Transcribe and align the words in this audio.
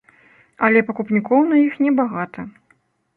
Але 0.67 0.81
пакупнікоў 0.87 1.41
на 1.51 1.59
іх 1.65 1.75
небагата. 1.83 2.47